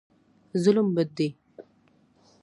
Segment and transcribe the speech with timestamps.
[0.63, 1.27] ظلم بد دی.